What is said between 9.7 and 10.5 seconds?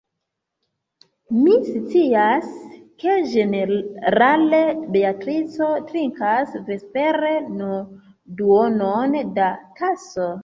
taso.